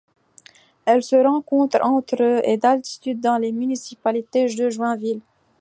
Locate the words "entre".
1.83-2.41